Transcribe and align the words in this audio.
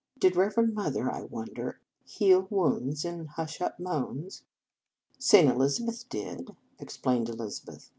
Did 0.17 0.35
Reverend 0.35 0.73
Mother, 0.73 1.11
I 1.11 1.21
wonder, 1.25 1.77
heal 2.05 2.47
wounds 2.49 3.05
and 3.05 3.29
hush 3.29 3.61
up 3.61 3.77
moans?"" 3.79 4.41
St. 5.29 5.47
Elizabeth 5.47 6.09
did," 6.09 6.55
explained 6.79 7.29
Eliza 7.29 7.63
beth. 7.67 7.89